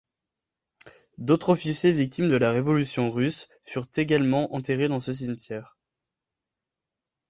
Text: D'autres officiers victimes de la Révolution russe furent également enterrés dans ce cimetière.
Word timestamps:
D'autres 1.19 1.49
officiers 1.49 1.91
victimes 1.91 2.27
de 2.27 2.35
la 2.35 2.49
Révolution 2.51 3.11
russe 3.11 3.49
furent 3.61 3.85
également 3.97 4.51
enterrés 4.55 4.87
dans 4.87 4.99
ce 4.99 5.13
cimetière. 5.13 5.77